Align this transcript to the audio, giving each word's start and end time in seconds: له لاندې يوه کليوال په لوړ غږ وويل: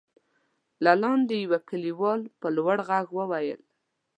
له 0.83 0.91
لاندې 1.03 1.35
يوه 1.45 1.59
کليوال 1.69 2.21
په 2.39 2.47
لوړ 2.57 2.77
غږ 2.87 3.07
وويل: 3.17 3.61